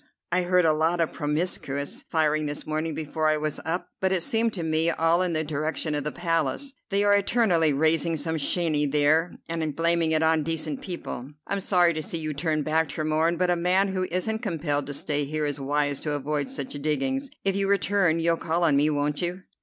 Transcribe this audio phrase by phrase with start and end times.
[0.31, 4.23] I heard a lot of promiscuous firing this morning before I was up, but it
[4.23, 6.73] seemed to me all in the direction of the Palace.
[6.89, 11.29] They are eternally raising some shindy here, and blaming it on decent people.
[11.45, 14.93] I'm sorry to see you turn back, Tremorne, but a man who isn't compelled to
[14.95, 17.29] stay here is wise to avoid such diggings.
[17.45, 19.43] If you return you'll call on me, won't you?"